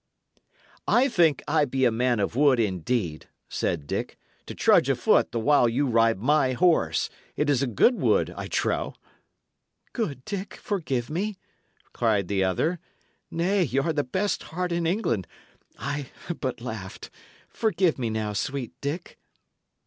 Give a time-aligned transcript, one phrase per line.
[0.87, 5.39] "I think I be a man of wood, indeed," said Dick, "to trudge afoot the
[5.39, 8.95] while you ride my horse; but it is good wood, I trow."
[9.93, 11.37] "Good Dick, forgive me,"
[11.93, 12.79] cried the other.
[13.29, 15.27] "Nay, y' are the best heart in England;
[15.77, 16.09] I
[16.39, 17.11] but laughed.
[17.47, 19.19] Forgive me now, sweet Dick."